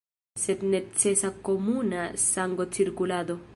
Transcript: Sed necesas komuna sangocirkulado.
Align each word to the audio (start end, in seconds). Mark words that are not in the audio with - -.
Sed 0.43 0.63
necesas 0.69 1.37
komuna 1.49 2.07
sangocirkulado. 2.27 3.41